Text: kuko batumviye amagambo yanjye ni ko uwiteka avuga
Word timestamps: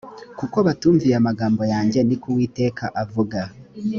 kuko 0.39 0.57
batumviye 0.67 1.13
amagambo 1.21 1.61
yanjye 1.73 1.99
ni 2.07 2.15
ko 2.21 2.25
uwiteka 2.31 2.85
avuga 3.03 3.39